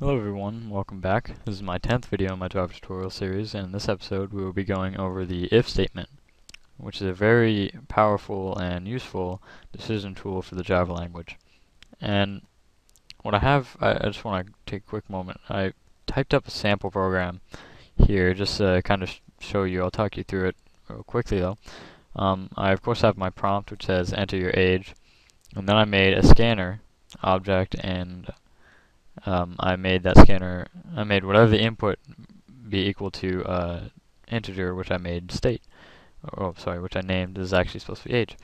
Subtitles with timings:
[0.00, 1.32] Hello everyone, welcome back.
[1.44, 4.44] This is my 10th video in my Java tutorial series, and in this episode we
[4.44, 6.08] will be going over the if statement,
[6.76, 9.42] which is a very powerful and useful
[9.72, 11.36] decision tool for the Java language.
[12.00, 12.42] And
[13.22, 15.40] what I have, I, I just want to take a quick moment.
[15.50, 15.72] I
[16.06, 17.40] typed up a sample program
[17.96, 19.82] here just to kind of sh show you.
[19.82, 20.56] I'll talk you through it
[20.88, 21.58] real quickly though.
[22.14, 24.94] Um, I of course have my prompt which says enter your age,
[25.56, 26.82] and then I made a scanner
[27.20, 28.30] object and
[29.26, 31.98] um, I made that scanner, I made whatever the input
[32.68, 33.80] be equal to uh,
[34.28, 35.62] integer, which I made state.
[36.36, 38.36] Oh, sorry, which I named is actually supposed to be age.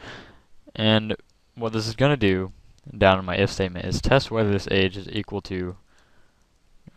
[0.74, 1.16] And
[1.55, 2.52] what this is going to do
[2.97, 5.77] down in my if statement is test whether this age is equal to,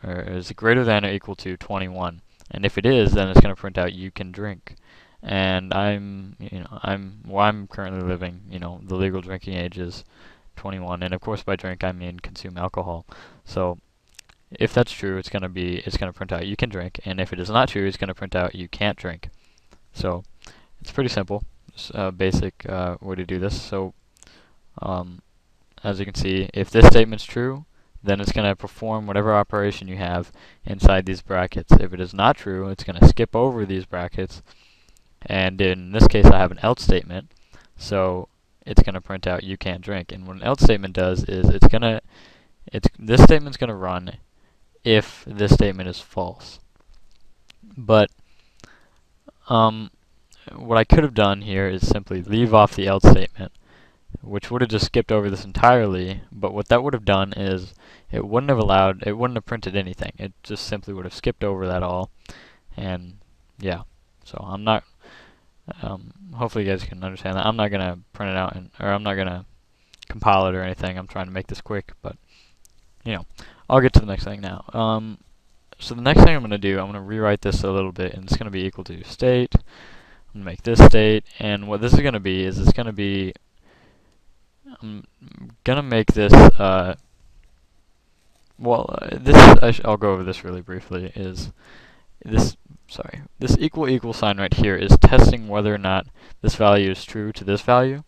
[0.03, 2.21] or is greater than or equal to 21.
[2.51, 4.75] And if it is, then it's going to print out you can drink.
[5.21, 9.77] And I'm, you know, I'm, where I'm currently living, you know, the legal drinking age
[9.77, 10.05] is
[10.57, 13.05] 21, and of course by drink I mean consume alcohol.
[13.45, 13.77] So
[14.51, 16.99] if that's true, it's going to be it's going to print out you can drink,
[17.05, 19.29] and if it is not true, it's going to print out you can't drink.
[19.93, 20.23] So
[20.81, 23.61] it's pretty simple, it's a basic uh, way to do this.
[23.61, 23.93] So
[24.81, 25.21] um,
[25.83, 27.65] as you can see, if this statement's true,
[28.03, 30.31] then it's going to perform whatever operation you have
[30.65, 31.73] inside these brackets.
[31.73, 34.41] If it is not true, it's going to skip over these brackets.
[35.25, 37.31] And in this case, I have an else statement.
[37.75, 38.29] So
[38.67, 40.11] it's going to print out you can't drink.
[40.11, 42.01] And what an else statement does is it's going to,
[42.67, 44.17] it's this statement's going to run
[44.83, 46.59] if this statement is false.
[47.75, 48.11] But
[49.49, 49.91] um,
[50.55, 53.51] what I could have done here is simply leave off the else statement,
[54.21, 56.21] which would have just skipped over this entirely.
[56.31, 57.73] But what that would have done is
[58.11, 60.13] it wouldn't have allowed, it wouldn't have printed anything.
[60.17, 62.09] It just simply would have skipped over that all.
[62.75, 63.17] And
[63.59, 63.83] yeah,
[64.23, 64.83] so I'm not
[65.81, 67.45] um, hopefully you guys can understand that.
[67.45, 69.45] I'm not going to print it out, and, or I'm not going to
[70.07, 70.97] compile it or anything.
[70.97, 72.15] I'm trying to make this quick, but,
[73.03, 73.25] you know,
[73.69, 74.65] I'll get to the next thing now.
[74.73, 75.17] Um,
[75.79, 77.91] so the next thing I'm going to do, I'm going to rewrite this a little
[77.91, 79.55] bit, and it's going to be equal to state.
[80.33, 82.85] I'm to make this state, and what this is going to be is it's going
[82.85, 83.33] to be,
[84.81, 85.03] I'm
[85.63, 86.95] going to make this, uh,
[88.59, 89.35] well, uh, this,
[89.85, 91.51] I will go over this really briefly, is
[92.23, 92.57] this
[92.87, 96.07] sorry, this equal equal sign right here is testing whether or not
[96.41, 98.03] this value is true to this value.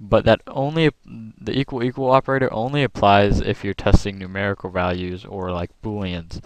[0.00, 5.52] But that only, the equal equal operator only applies if you're testing numerical values or
[5.52, 6.42] like booleans.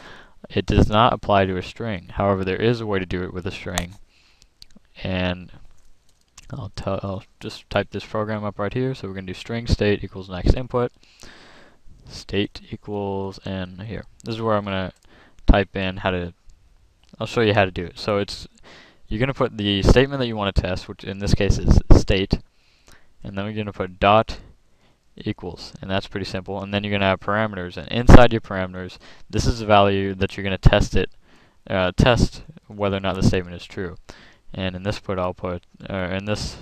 [0.50, 2.08] It does not apply to a string.
[2.12, 3.94] However, there is a way to do it with a string.
[5.02, 5.50] And
[6.50, 8.94] I'll, I'll just type this program up right here.
[8.94, 10.92] So we're going to do string state equals next input.
[12.08, 14.04] State equals, and here.
[14.22, 14.92] This is where I'm going to
[15.46, 16.34] type in how to
[17.18, 17.98] I'll show you how to do it.
[17.98, 18.46] So it's
[19.08, 21.58] you're going to put the statement that you want to test, which in this case
[21.58, 22.40] is state,
[23.22, 24.38] and then we're going to put dot
[25.16, 26.62] equals, and that's pretty simple.
[26.62, 28.98] And then you're going to have parameters, and inside your parameters,
[29.30, 31.10] this is the value that you're going to test it,
[31.68, 33.96] uh, test whether or not the statement is true.
[34.52, 36.56] And in this put, I'll put, uh, in this,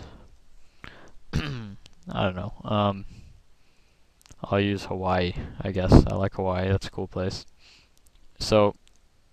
[1.34, 1.76] I
[2.12, 3.04] don't know, um,
[4.42, 5.92] I'll use Hawaii, I guess.
[6.06, 7.46] I like Hawaii, that's a cool place.
[8.38, 8.74] So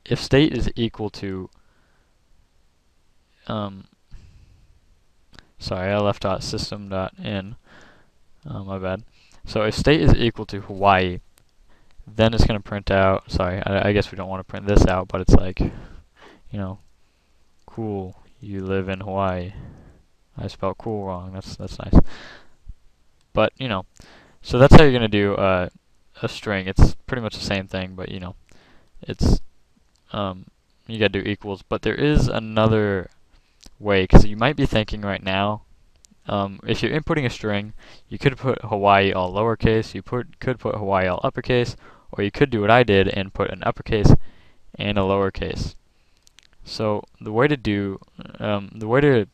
[0.06, 1.50] if state is equal to
[3.48, 3.86] um,
[5.60, 7.56] sorry, I left out system dot in.
[8.50, 9.04] Oh, my bad.
[9.46, 11.20] So if state is equal to Hawaii,
[12.08, 13.32] then it's going to print out.
[13.32, 15.70] Sorry, I, I guess we don't want to print this out, but it's like, you
[16.60, 16.80] know,
[17.66, 18.18] cool.
[18.40, 19.54] You live in Hawaii.
[20.38, 21.34] I spelled cool wrong.
[21.34, 21.94] That's that's nice.
[23.34, 23.86] But you know,
[24.42, 25.70] so that's how you're going to do uh,
[26.24, 26.68] a string.
[26.68, 28.36] It's pretty much the same thing, but you know,
[29.02, 29.42] it's
[30.12, 30.46] um,
[30.88, 31.62] you gotta do equals.
[31.62, 33.10] But there is another
[33.80, 35.64] way, because you might be thinking right now,
[36.28, 37.74] um, if you're inputting a string,
[38.08, 41.76] you could put Hawaii all lowercase, you put could put Hawaii all uppercase,
[42.12, 44.14] or you could do what I did and put an uppercase
[44.76, 45.76] and a lowercase.
[46.64, 48.00] So the way to do,
[48.40, 49.26] um, the way to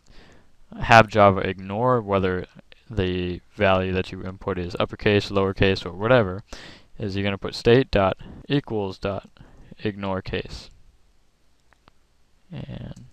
[0.80, 2.46] have Java ignore whether
[2.90, 6.44] the value that you input is uppercase, lowercase, or whatever,
[6.98, 8.18] is you're going to put state dot
[8.48, 9.30] equals dot
[9.84, 10.70] ignore case.
[12.52, 13.06] And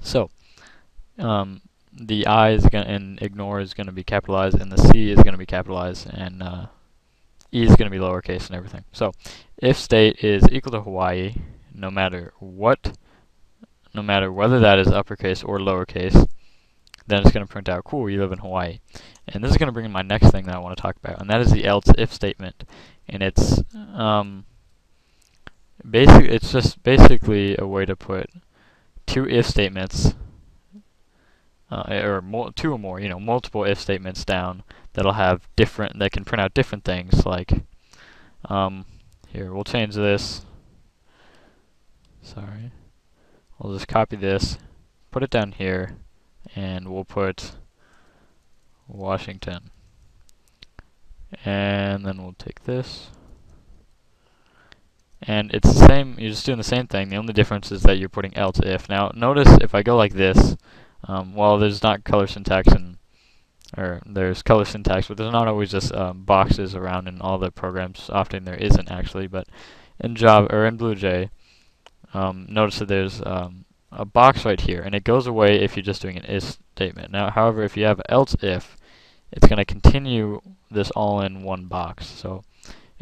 [0.00, 0.30] so
[1.18, 1.62] um,
[1.92, 5.18] the I is going and ignore is going to be capitalized, and the C is
[5.18, 6.66] going to be capitalized, and uh,
[7.52, 8.84] E is going to be lowercase and everything.
[8.92, 9.12] So
[9.58, 11.34] if state is equal to Hawaii,
[11.74, 12.96] no matter what,
[13.94, 16.26] no matter whether that is uppercase or lowercase,
[17.06, 18.78] then it's going to print out, cool, you live in Hawaii.
[19.28, 20.96] And this is going to bring in my next thing that I want to talk
[20.96, 22.64] about, and that is the else if statement
[23.08, 23.62] and it's
[23.94, 24.44] um,
[25.88, 26.24] basic.
[26.24, 28.30] It's just basically a way to put
[29.06, 30.14] two if statements
[31.72, 34.62] uh, or two or more, you know, multiple if statements down
[34.92, 37.64] that'll have different, that can print out different things like,
[38.44, 38.84] um,
[39.28, 40.42] here, we'll change this,
[42.20, 42.72] sorry,
[43.58, 44.58] we'll just copy this,
[45.10, 45.96] put it down here,
[46.54, 47.52] and we'll put
[48.86, 49.70] Washington.
[51.44, 53.10] And then we'll take this,
[55.22, 57.98] and it's the same, you're just doing the same thing, the only difference is that
[57.98, 58.88] you're putting else if.
[58.88, 60.56] Now, notice if I go like this,
[61.04, 62.98] um, well, there's not color syntax and
[63.76, 67.50] or there's color syntax, but there's not always just um, boxes around in all the
[67.50, 68.10] programs.
[68.12, 69.46] Often there isn't actually, but
[69.98, 71.30] in Java or in BlueJ,
[72.12, 75.82] um, notice that there's um, a box right here, and it goes away if you're
[75.82, 77.10] just doing an if statement.
[77.10, 78.76] Now, however, if you have else if,
[79.32, 80.40] it's going to continue
[80.70, 82.06] this all in one box.
[82.06, 82.44] So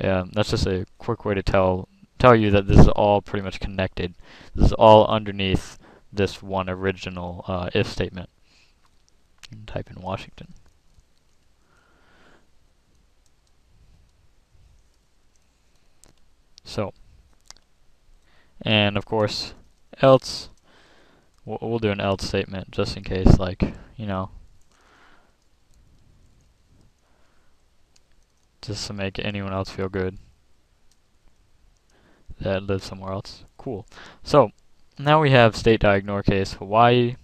[0.02, 1.88] um, that's just a quick way to tell
[2.18, 4.14] tell you that this is all pretty much connected.
[4.54, 5.78] This is all underneath
[6.12, 8.28] this one original uh, if statement.
[9.50, 10.54] And type in Washington.
[16.62, 16.92] So,
[18.62, 19.54] and of course,
[20.00, 20.50] else,
[21.44, 24.30] we'll, we'll do an else statement just in case, like, you know,
[28.70, 30.16] just to make anyone else feel good
[32.40, 33.44] that lives somewhere else.
[33.58, 33.86] Cool.
[34.22, 34.50] So,
[34.98, 37.16] now we have state dot ignore case Hawaii.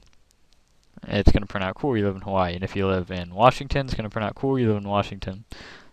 [1.08, 2.54] It's going to print out cool, you live in Hawaii.
[2.54, 4.88] And if you live in Washington, it's going to print out cool, you live in
[4.88, 5.44] Washington.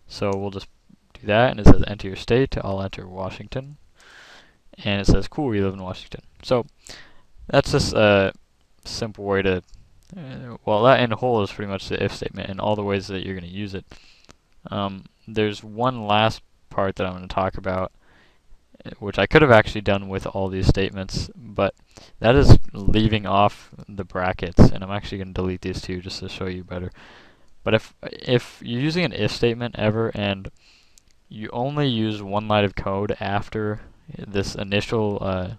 [0.08, 0.68] So we'll just
[1.14, 2.58] do that, and it says enter your state.
[2.64, 3.78] I'll enter Washington.
[4.84, 6.22] And it says cool, you live in Washington.
[6.42, 6.66] So
[7.48, 8.34] that's just a
[8.86, 9.58] simple way to,
[10.18, 12.84] uh, well, that in a whole is pretty much the if statement and all the
[12.84, 13.86] ways that you're going to use it.
[14.72, 17.92] Um, there's one last part that I'm going to talk about
[19.00, 21.74] which I could have actually done with all these statements, but
[22.20, 26.20] that is leaving off the brackets, and I'm actually going to delete these two just
[26.20, 26.92] to show you better.
[27.64, 30.52] But if if you're using an if statement ever and
[31.30, 33.80] you only use one line of code after
[34.18, 35.52] this initial uh,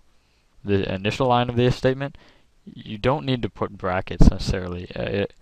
[0.63, 2.19] the initial line of the if statement,
[2.67, 4.91] you don't need to put brackets necessarily.
[4.95, 5.35] Uh, it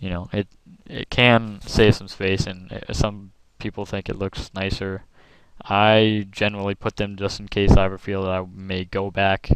[0.00, 0.48] you know it
[0.86, 5.04] it can save some space, and uh, some people think it looks nicer
[5.64, 9.50] I generally put them just in case I ever feel that I may go back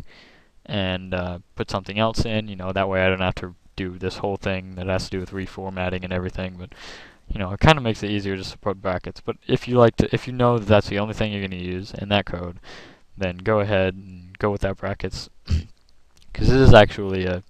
[0.67, 2.49] and uh, put something else in.
[2.49, 5.11] You know, that way I don't have to do this whole thing that has to
[5.11, 6.56] do with reformatting and everything.
[6.58, 6.75] But
[7.29, 9.20] you know, it kind of makes it easier just to put brackets.
[9.20, 11.50] But if you like to, if you know that that's the only thing you're going
[11.50, 12.58] to use in that code,
[13.17, 17.43] then go ahead and go without brackets, because this is actually a,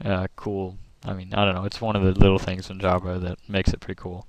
[0.00, 0.78] a cool.
[1.06, 1.64] I mean, I don't know.
[1.64, 4.26] It's one of the little things in Java that makes it pretty cool.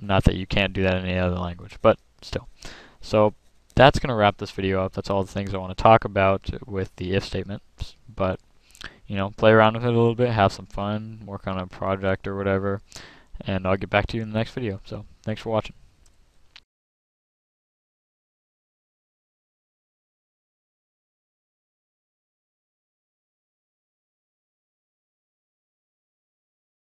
[0.00, 2.48] Not that you can't do that in any other language, but still.
[3.00, 3.34] So
[3.74, 4.92] that's going to wrap this video up.
[4.92, 7.96] That's all the things I want to talk about with the if statements.
[8.14, 8.38] But,
[9.06, 11.66] you know, play around with it a little bit, have some fun, work on a
[11.66, 12.80] project or whatever,
[13.40, 14.80] and I'll get back to you in the next video.
[14.84, 15.81] So, thanks for watching.